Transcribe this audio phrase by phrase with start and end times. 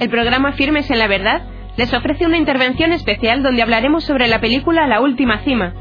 [0.00, 1.42] el programa Firmes en la Verdad
[1.76, 5.74] les ofrece una intervención especial donde hablaremos sobre la película La Última Cima,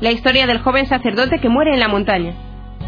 [0.00, 2.34] la historia del joven sacerdote que muere en la montaña.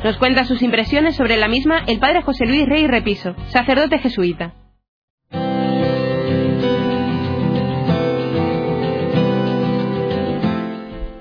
[0.05, 4.53] Nos cuenta sus impresiones sobre la misma el padre José Luis Rey Repiso, sacerdote jesuita.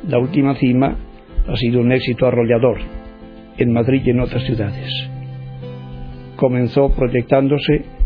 [0.06, 0.98] La última cima
[1.48, 2.80] ha sido un éxito arrollador
[3.58, 4.92] en Madrid y en otras ciudades.
[6.36, 7.99] Comenzó proyectándose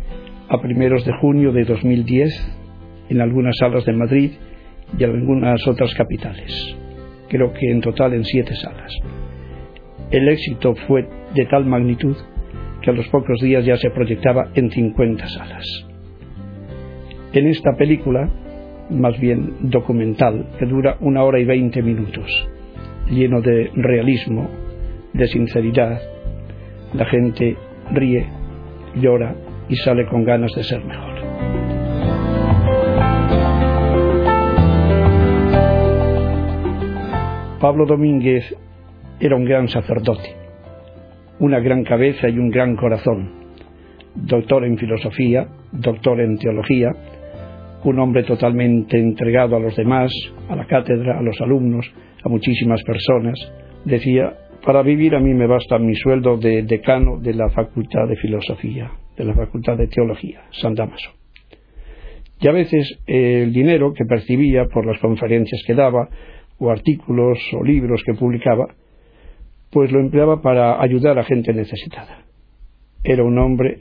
[0.54, 2.30] a primeros de junio de 2010
[3.10, 4.32] en algunas salas de Madrid
[4.98, 6.78] y en algunas otras capitales.
[7.28, 8.94] Creo que en total en siete salas.
[10.12, 12.16] El éxito fue de tal magnitud
[12.84, 15.66] que a los pocos días ya se proyectaba en 50 salas.
[17.34, 18.30] En esta película
[18.92, 22.48] más bien documental, que dura una hora y veinte minutos,
[23.10, 24.50] lleno de realismo,
[25.14, 26.00] de sinceridad.
[26.94, 27.58] La gente
[27.92, 28.28] ríe,
[28.96, 29.36] llora
[29.70, 31.14] y sale con ganas de ser mejor.
[37.60, 38.44] Pablo Domínguez
[39.22, 40.36] era un gran sacerdote,
[41.40, 43.32] una gran cabeza y un gran corazón,
[44.16, 46.90] doctor en filosofía, doctor en teología,
[47.86, 50.12] un hombre totalmente entregado a los demás,
[50.50, 51.90] a la cátedra, a los alumnos,
[52.24, 53.40] a muchísimas personas.
[53.86, 54.34] Decía,
[54.66, 58.92] para vivir a mí me basta mi sueldo de decano de la Facultad de Filosofía,
[59.18, 61.12] de la Facultad de Teología, San Damaso.
[62.40, 66.10] Y a veces el dinero que percibía por las conferencias que daba,
[66.58, 68.68] o artículos o libros que publicaba,
[69.72, 72.26] pues lo empleaba para ayudar a gente necesitada.
[73.04, 73.80] Era un hombre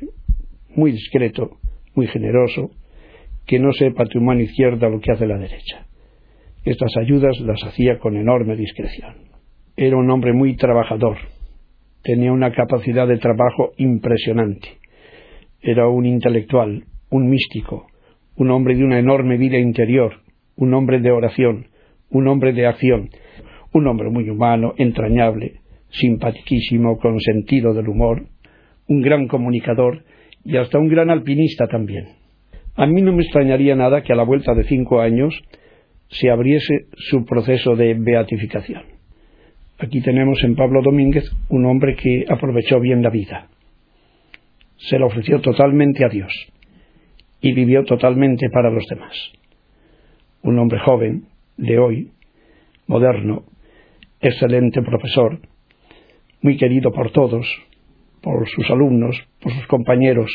[0.75, 1.59] muy discreto,
[1.95, 2.71] muy generoso,
[3.47, 5.87] que no sepa tu mano izquierda lo que hace la derecha.
[6.65, 9.15] Estas ayudas las hacía con enorme discreción.
[9.77, 11.19] Era un hombre muy trabajador,
[12.03, 14.82] tenía una capacidad de trabajo impresionante.
[15.63, 17.87] Era un intelectual, un místico,
[18.37, 20.15] un hombre de una enorme vida interior,
[20.57, 21.69] un hombre de oración,
[22.11, 23.11] un hombre de acción,
[23.73, 25.61] un hombre muy humano, entrañable,
[25.91, 28.27] simpaticísimo, con sentido del humor,
[28.89, 30.03] un gran comunicador
[30.45, 32.09] y hasta un gran alpinista también.
[32.75, 35.33] A mí no me extrañaría nada que a la vuelta de cinco años
[36.09, 38.83] se abriese su proceso de beatificación.
[39.79, 43.49] Aquí tenemos en Pablo Domínguez un hombre que aprovechó bien la vida.
[44.89, 46.33] Se la ofreció totalmente a Dios
[47.41, 49.15] y vivió totalmente para los demás.
[50.43, 51.27] Un hombre joven,
[51.57, 52.11] de hoy,
[52.87, 53.45] moderno,
[54.21, 55.39] excelente profesor,
[56.41, 57.47] muy querido por todos,
[58.21, 60.31] por sus alumnos, por sus compañeros,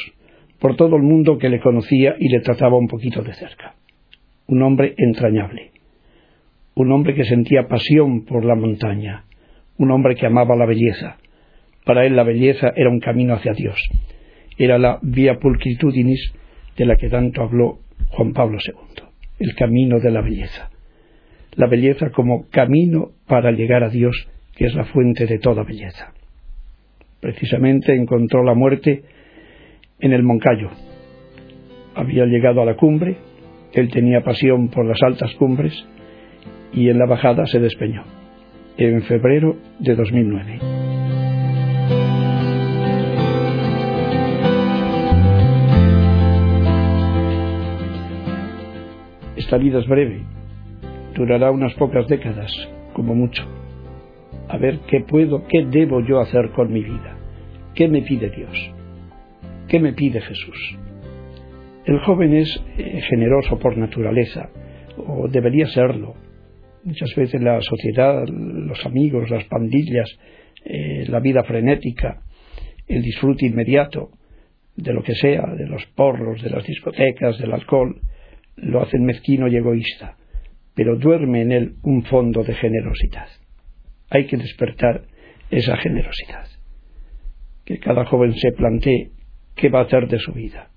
[0.59, 3.75] por todo el mundo que le conocía y le trataba un poquito de cerca.
[4.47, 5.71] Un hombre entrañable,
[6.75, 9.25] un hombre que sentía pasión por la montaña,
[9.77, 11.17] un hombre que amaba la belleza.
[11.85, 13.77] Para él la belleza era un camino hacia Dios,
[14.57, 16.33] era la via pulcritudinis
[16.75, 17.79] de la que tanto habló
[18.09, 19.03] Juan Pablo II,
[19.39, 20.69] el camino de la belleza.
[21.55, 26.13] La belleza como camino para llegar a Dios, que es la fuente de toda belleza.
[27.19, 29.03] Precisamente encontró la muerte
[29.99, 30.69] en el Moncayo.
[31.95, 33.17] Había llegado a la cumbre,
[33.73, 35.73] él tenía pasión por las altas cumbres
[36.73, 38.03] y en la bajada se despeñó,
[38.77, 40.76] en febrero de 2009.
[49.47, 50.23] Esta vida es breve,
[51.15, 52.51] durará unas pocas décadas,
[52.91, 53.43] como mucho.
[54.49, 57.17] A ver qué puedo, qué debo yo hacer con mi vida,
[57.73, 58.73] qué me pide Dios.
[59.69, 60.77] ¿Qué me pide Jesús?
[61.85, 64.49] El joven es eh, generoso por naturaleza,
[64.97, 66.15] o debería serlo.
[66.83, 70.09] Muchas veces la sociedad, los amigos, las pandillas,
[70.65, 72.19] eh, la vida frenética,
[72.85, 74.09] el disfrute inmediato
[74.75, 78.01] de lo que sea, de los porros, de las discotecas, del alcohol,
[78.57, 80.17] lo hacen mezquino y egoísta,
[80.75, 83.27] pero duerme en él un fondo de generosidad.
[84.09, 85.03] Hay que despertar
[85.49, 86.45] esa generosidad.
[87.65, 89.11] Que cada joven se plantee
[89.55, 90.69] qué va a hacer de su vida.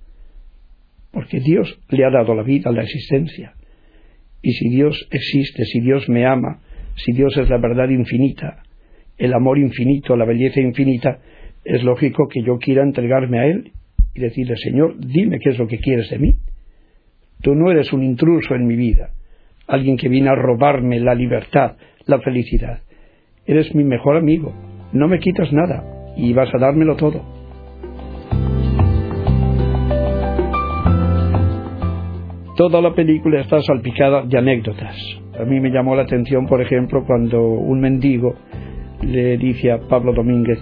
[1.12, 3.54] Porque Dios le ha dado la vida, la existencia.
[4.42, 6.60] Y si Dios existe, si Dios me ama,
[6.96, 8.62] si Dios es la verdad infinita,
[9.18, 11.18] el amor infinito, la belleza infinita,
[11.64, 13.72] es lógico que yo quiera entregarme a Él
[14.14, 16.34] y decirle, Señor, dime qué es lo que quieres de mí.
[17.42, 19.10] Tú no eres un intruso en mi vida,
[19.66, 21.76] alguien que viene a robarme la libertad,
[22.06, 22.80] la felicidad.
[23.46, 24.52] Eres mi mejor amigo,
[24.92, 27.22] no me quitas nada y vas a dármelo todo.
[32.56, 34.94] Toda la película está salpicada de anécdotas.
[35.40, 38.34] A mí me llamó la atención, por ejemplo, cuando un mendigo
[39.00, 40.58] le dice a Pablo Domínguez,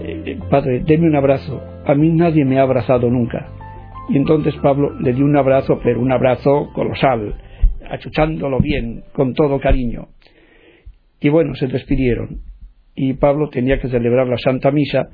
[0.00, 1.60] eh, Padre, deme un abrazo.
[1.84, 3.53] A mí nadie me ha abrazado nunca.
[4.08, 7.34] Y entonces Pablo le dio un abrazo, pero un abrazo colosal,
[7.88, 10.08] achuchándolo bien, con todo cariño.
[11.20, 12.40] Y bueno, se despidieron.
[12.94, 15.08] Y Pablo tenía que celebrar la Santa Misa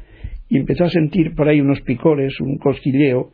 [0.48, 3.30] y empezó a sentir por ahí unos picores, un cosquilleo.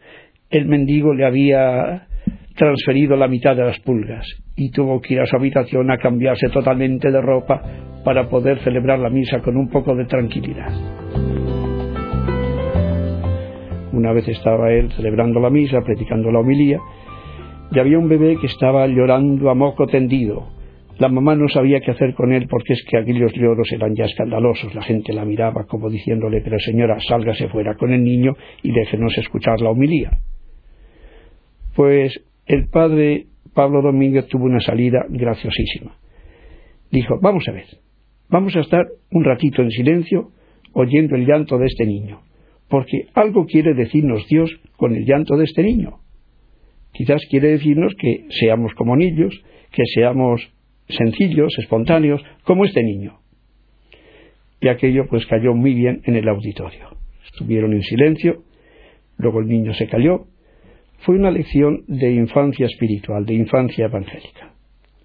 [0.51, 2.07] El mendigo le había
[2.55, 4.27] transferido la mitad de las pulgas
[4.57, 7.63] y tuvo que ir a su habitación a cambiarse totalmente de ropa
[8.05, 11.06] para poder celebrar la misa con un poco de tranquilidad.
[13.97, 16.79] Una vez estaba él celebrando la misa, predicando la homilía,
[17.73, 20.49] y había un bebé que estaba llorando a moco tendido.
[20.99, 24.05] La mamá no sabía qué hacer con él porque es que aquellos lloros eran ya
[24.05, 24.75] escandalosos.
[24.75, 29.17] La gente la miraba como diciéndole, pero señora, sálgase fuera con el niño y déjenos
[29.17, 30.11] escuchar la homilía.
[31.75, 35.97] Pues el padre Pablo Domínguez tuvo una salida graciosísima.
[36.91, 37.67] Dijo, vamos a ver,
[38.29, 40.33] vamos a estar un ratito en silencio
[40.75, 42.21] oyendo el llanto de este niño,
[42.69, 45.99] porque algo quiere decirnos Dios con el llanto de este niño.
[46.93, 49.39] Quizás quiere decirnos que seamos como niños,
[49.71, 50.51] que seamos
[50.89, 53.19] sencillos, espontáneos, como este niño.
[54.61, 56.97] Y aquello pues cayó muy bien en el auditorio.
[57.25, 58.43] Estuvieron en silencio,
[59.19, 60.27] luego el niño se cayó.
[61.01, 64.55] Fue una lección de infancia espiritual, de infancia evangélica.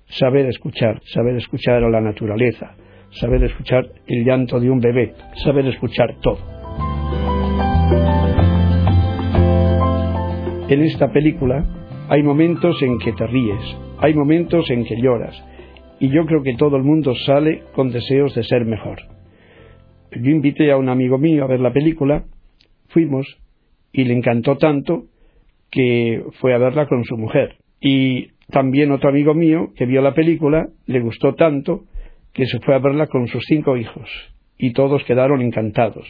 [0.08, 2.76] Saber escuchar, saber escuchar a la naturaleza,
[3.12, 5.14] saber escuchar el llanto de un bebé,
[5.44, 6.61] saber escuchar todo.
[10.72, 11.66] En esta película
[12.08, 13.60] hay momentos en que te ríes,
[13.98, 15.36] hay momentos en que lloras,
[16.00, 19.02] y yo creo que todo el mundo sale con deseos de ser mejor.
[20.14, 22.24] Yo invité a un amigo mío a ver la película,
[22.88, 23.28] fuimos,
[23.92, 25.08] y le encantó tanto
[25.70, 27.58] que fue a verla con su mujer.
[27.82, 31.82] Y también otro amigo mío que vio la película le gustó tanto
[32.32, 34.10] que se fue a verla con sus cinco hijos,
[34.58, 36.08] y todos quedaron encantados.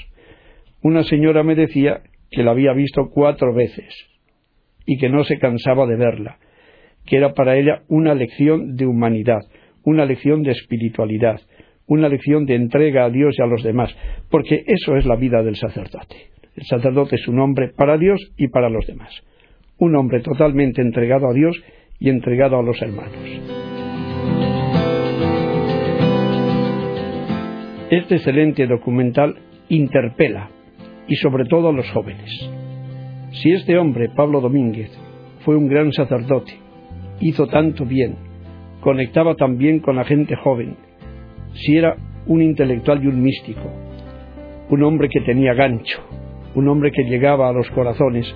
[0.83, 4.10] Una señora me decía que la había visto cuatro veces
[4.85, 6.37] y que no se cansaba de verla,
[7.05, 9.41] que era para ella una lección de humanidad,
[9.83, 11.41] una lección de espiritualidad,
[11.87, 13.95] una lección de entrega a Dios y a los demás,
[14.29, 16.31] porque eso es la vida del sacerdote.
[16.55, 19.11] El sacerdote es un hombre para Dios y para los demás,
[19.77, 21.61] un hombre totalmente entregado a Dios
[21.99, 23.15] y entregado a los hermanos.
[27.89, 29.35] Este excelente documental
[29.67, 30.49] interpela
[31.07, 32.60] y sobre todo a los jóvenes.
[33.31, 34.91] Si este hombre, Pablo Domínguez,
[35.45, 36.51] fue un gran sacerdote,
[37.21, 38.17] hizo tanto bien,
[38.81, 40.75] conectaba también con la gente joven,
[41.53, 41.95] si era
[42.27, 43.71] un intelectual y un místico,
[44.69, 46.01] un hombre que tenía gancho,
[46.55, 48.35] un hombre que llegaba a los corazones,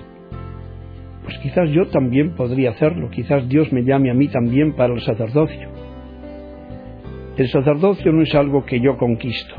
[1.24, 5.02] pues quizás yo también podría hacerlo, quizás Dios me llame a mí también para el
[5.02, 5.68] sacerdocio.
[7.36, 9.56] El sacerdocio no es algo que yo conquisto,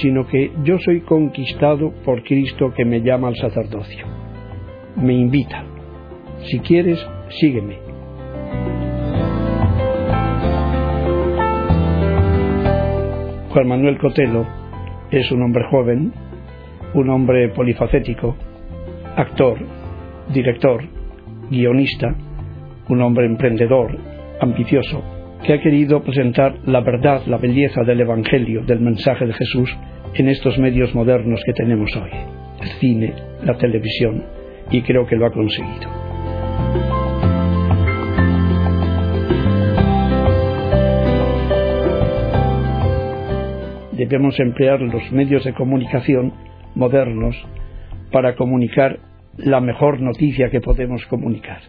[0.00, 4.19] sino que yo soy conquistado por Cristo que me llama al sacerdocio
[4.96, 5.64] me invita.
[6.44, 7.78] Si quieres, sígueme.
[13.50, 14.46] Juan Manuel Cotelo
[15.10, 16.12] es un hombre joven,
[16.94, 18.36] un hombre polifacético,
[19.16, 19.58] actor,
[20.32, 20.84] director,
[21.50, 22.14] guionista,
[22.88, 23.98] un hombre emprendedor,
[24.40, 25.02] ambicioso,
[25.44, 29.76] que ha querido presentar la verdad, la belleza del Evangelio, del mensaje de Jesús
[30.14, 32.10] en estos medios modernos que tenemos hoy,
[32.60, 34.24] el cine, la televisión,
[34.70, 35.90] y creo que lo ha conseguido.
[43.92, 46.32] Debemos emplear los medios de comunicación
[46.74, 47.36] modernos
[48.10, 48.98] para comunicar
[49.36, 51.60] la mejor noticia que podemos comunicar.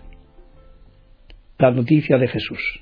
[1.57, 2.81] La noticia de Jesús.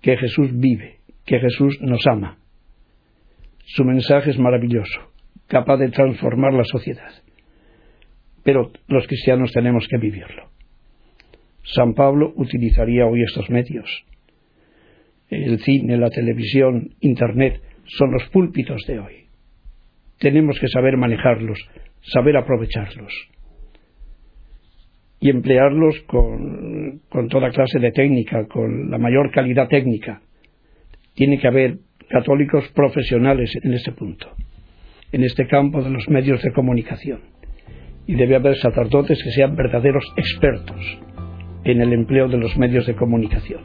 [0.00, 2.38] Que Jesús vive, que Jesús nos ama.
[3.64, 5.00] Su mensaje es maravilloso,
[5.48, 7.23] capaz de transformar la sociedad
[8.44, 10.50] pero los cristianos tenemos que vivirlo.
[11.64, 14.04] San Pablo utilizaría hoy estos medios.
[15.30, 19.14] El cine, la televisión, Internet son los púlpitos de hoy.
[20.18, 21.58] Tenemos que saber manejarlos,
[22.02, 23.12] saber aprovecharlos
[25.20, 30.20] y emplearlos con, toda clase de técnica, con la mayor calidad técnica.
[31.14, 31.78] Tiene que haber
[32.10, 34.28] católicos profesionales en este punto,
[35.12, 37.33] en este campo de los medios de comunicación
[38.06, 40.98] y debe haber sacerdotes que sean verdaderos expertos
[41.64, 43.60] en el empleo de los medios de comunicación.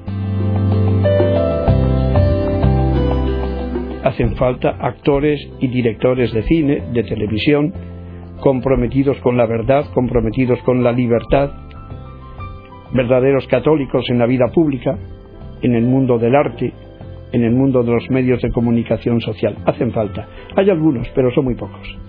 [4.03, 7.73] Hacen falta actores y directores de cine, de televisión,
[8.39, 11.51] comprometidos con la verdad, comprometidos con la libertad,
[12.93, 14.97] verdaderos católicos en la vida pública,
[15.61, 16.73] en el mundo del arte,
[17.33, 19.57] en el mundo de los medios de comunicación social.
[19.65, 20.27] Hacen falta.
[20.55, 22.08] Hay algunos, pero son muy pocos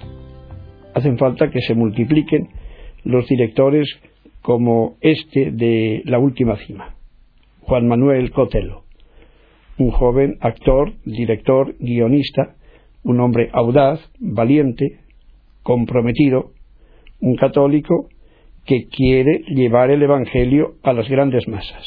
[1.00, 2.48] hacen falta que se multipliquen
[3.04, 3.88] los directores
[4.42, 6.94] como este de La Última Cima,
[7.60, 8.84] Juan Manuel Cotelo,
[9.78, 12.54] un joven actor, director, guionista,
[13.02, 15.00] un hombre audaz, valiente,
[15.62, 16.52] comprometido,
[17.20, 18.08] un católico
[18.66, 21.86] que quiere llevar el Evangelio a las grandes masas.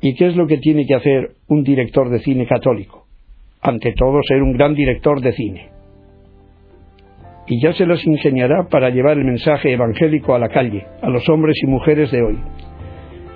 [0.00, 3.06] ¿Y qué es lo que tiene que hacer un director de cine católico?
[3.62, 5.75] Ante todo, ser un gran director de cine.
[7.48, 11.28] Y ya se las ingeniará para llevar el mensaje evangélico a la calle, a los
[11.28, 12.38] hombres y mujeres de hoy.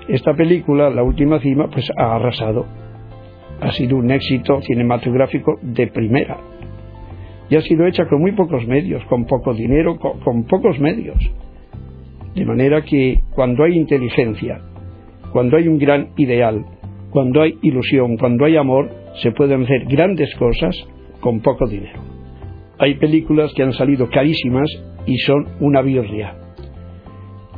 [0.09, 2.65] Esta película, La Última Cima, pues ha arrasado.
[3.61, 6.37] Ha sido un éxito cinematográfico de primera.
[7.49, 11.17] Y ha sido hecha con muy pocos medios, con poco dinero, con, con pocos medios.
[12.35, 14.59] De manera que cuando hay inteligencia,
[15.31, 16.65] cuando hay un gran ideal,
[17.11, 18.89] cuando hay ilusión, cuando hay amor,
[19.21, 20.75] se pueden hacer grandes cosas
[21.19, 22.10] con poco dinero.
[22.81, 24.67] Hay películas que han salido carísimas
[25.05, 26.33] y son una birria.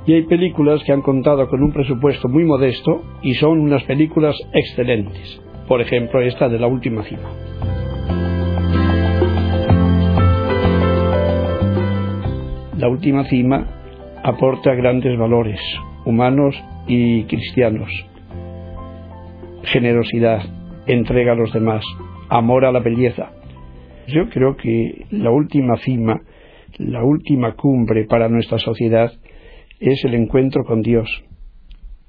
[0.05, 4.35] Y hay películas que han contado con un presupuesto muy modesto y son unas películas
[4.53, 5.41] excelentes.
[5.65, 7.29] Por ejemplo, esta de la última cima.
[12.77, 13.65] La última cima
[14.25, 15.61] aporta grandes valores
[16.03, 17.89] humanos y cristianos.
[19.63, 20.41] Generosidad,
[20.85, 21.85] entrega a los demás,
[22.27, 23.31] amor a la belleza.
[24.07, 26.22] Yo creo que la última cima,
[26.77, 29.12] la última cumbre para nuestra sociedad
[29.79, 31.24] es el encuentro con Dios,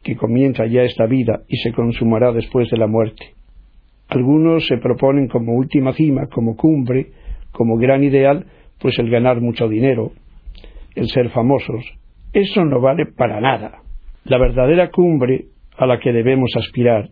[0.03, 3.35] que comienza ya esta vida y se consumará después de la muerte.
[4.09, 7.13] Algunos se proponen como última cima, como cumbre,
[7.53, 8.47] como gran ideal,
[8.81, 10.13] pues el ganar mucho dinero,
[10.95, 11.85] el ser famosos.
[12.33, 13.83] Eso no vale para nada.
[14.25, 15.47] La verdadera cumbre
[15.77, 17.11] a la que debemos aspirar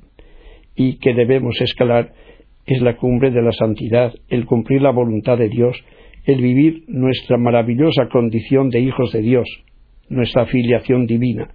[0.74, 2.12] y que debemos escalar
[2.66, 5.76] es la cumbre de la santidad, el cumplir la voluntad de Dios,
[6.24, 9.48] el vivir nuestra maravillosa condición de hijos de Dios,
[10.08, 11.50] nuestra filiación divina.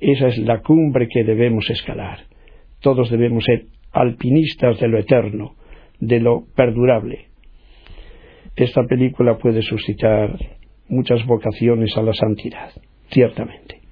[0.00, 2.26] Esa es la cumbre que debemos escalar.
[2.80, 5.54] Todos debemos ser alpinistas de lo eterno,
[6.00, 7.26] de lo perdurable.
[8.56, 10.36] Esta película puede suscitar
[10.88, 12.70] muchas vocaciones a la santidad,
[13.10, 13.82] ciertamente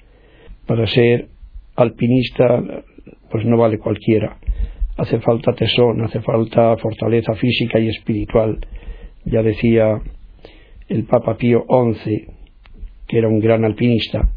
[0.70, 1.26] para ser
[1.74, 2.62] alpinista
[3.28, 4.38] pues no vale cualquiera.
[5.00, 8.58] Hace falta tesón, hace falta fortaleza física y espiritual.
[9.24, 9.98] Ya decía
[10.90, 12.26] el Papa Pío XI,
[13.08, 14.28] que era un gran alpinista,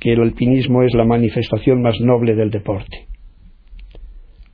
[0.00, 3.06] que el alpinismo es la manifestación más noble del deporte.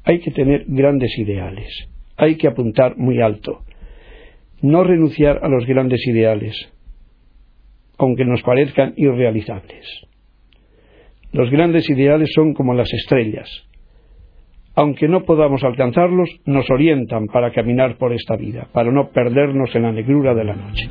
[0.05, 3.65] Hay que tener grandes ideales, hay que apuntar muy alto,
[4.61, 6.71] no renunciar a los grandes ideales,
[7.97, 9.87] aunque nos parezcan irrealizables.
[11.33, 13.49] Los grandes ideales son como las estrellas.
[14.75, 19.83] Aunque no podamos alcanzarlos, nos orientan para caminar por esta vida, para no perdernos en
[19.83, 20.89] la negrura de la noche.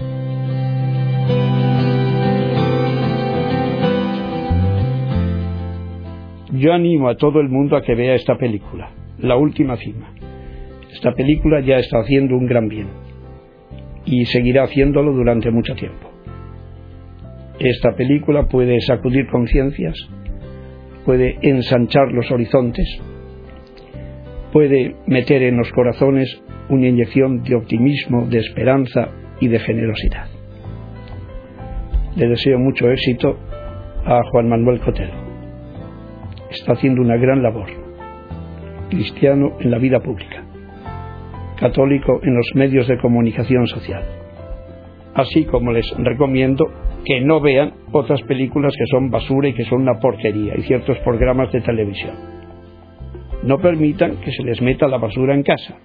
[6.54, 10.14] Yo animo a todo el mundo a que vea esta película, La Última Cima.
[10.94, 12.88] Esta película ya está haciendo un gran bien
[14.06, 16.12] y seguirá haciéndolo durante mucho tiempo.
[17.58, 19.96] Esta película puede sacudir conciencias,
[21.06, 23.02] puede ensanchar los horizontes,
[24.52, 30.28] puede meter en los corazones una inyección de optimismo, de esperanza y de generosidad.
[32.16, 33.38] Le deseo mucho éxito
[34.06, 35.14] a Juan Manuel Cotelo.
[36.50, 37.70] Está haciendo una gran labor.
[38.90, 40.44] Cristiano en la vida pública,
[41.58, 44.04] católico en los medios de comunicación social.
[45.14, 46.66] Así como les recomiendo
[47.06, 50.98] que no vean otras películas que son basura y que son una porquería y ciertos
[51.00, 52.41] programas de televisión.
[53.44, 55.78] No permitan que se les meta la basura en casa.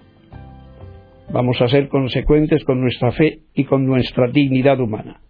[1.32, 5.20] Vamos a ser consecuentes con nuestra fe y con nuestra dignidad humana.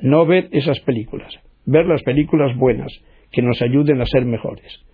[0.00, 1.32] No ver esas películas,
[1.64, 2.92] ver las películas buenas
[3.30, 4.84] que nos ayuden a ser mejores.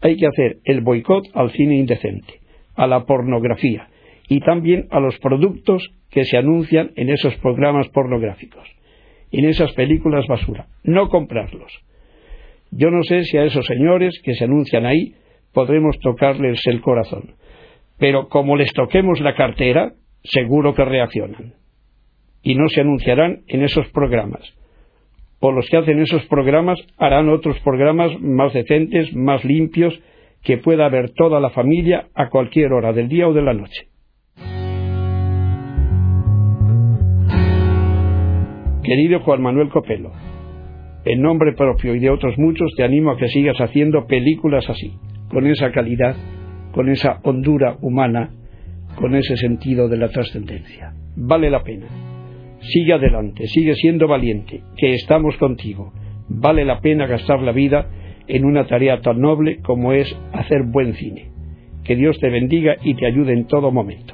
[0.00, 2.40] Hay que hacer el boicot al cine indecente,
[2.76, 3.88] a la pornografía
[4.28, 8.68] y también a los productos que se anuncian en esos programas pornográficos
[9.38, 11.72] en esas películas basura, no comprarlos.
[12.70, 15.14] Yo no sé si a esos señores que se anuncian ahí
[15.54, 17.36] podremos tocarles el corazón,
[17.98, 19.92] pero como les toquemos la cartera,
[20.22, 21.54] seguro que reaccionan.
[22.42, 24.42] Y no se anunciarán en esos programas.
[25.40, 29.98] O los que hacen esos programas harán otros programas más decentes, más limpios,
[30.42, 33.88] que pueda ver toda la familia a cualquier hora del día o de la noche.
[38.82, 40.12] Querido Juan Manuel Copelo,
[41.06, 44.92] en nombre propio y de otros muchos te animo a que sigas haciendo películas así,
[45.34, 46.14] con esa calidad,
[46.70, 48.30] con esa hondura humana,
[48.94, 50.94] con ese sentido de la trascendencia.
[51.16, 51.86] Vale la pena.
[52.60, 55.92] Sigue adelante, sigue siendo valiente, que estamos contigo.
[56.28, 57.90] Vale la pena gastar la vida
[58.28, 61.32] en una tarea tan noble como es hacer buen cine.
[61.82, 64.13] Que Dios te bendiga y te ayude en todo momento.